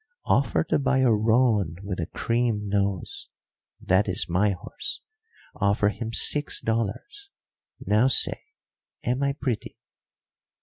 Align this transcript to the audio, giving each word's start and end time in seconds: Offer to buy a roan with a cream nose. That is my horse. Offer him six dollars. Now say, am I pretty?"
Offer 0.25 0.63
to 0.63 0.79
buy 0.79 1.01
a 1.01 1.11
roan 1.11 1.75
with 1.83 1.99
a 1.99 2.07
cream 2.07 2.67
nose. 2.67 3.29
That 3.79 4.07
is 4.09 4.27
my 4.27 4.49
horse. 4.49 5.01
Offer 5.53 5.89
him 5.89 6.11
six 6.11 6.59
dollars. 6.59 7.29
Now 7.79 8.07
say, 8.07 8.45
am 9.03 9.21
I 9.21 9.33
pretty?" 9.33 9.77